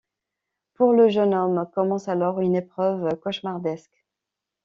[0.73, 4.03] Pour le jeune homme commence alors une épreuve cauchemardesque.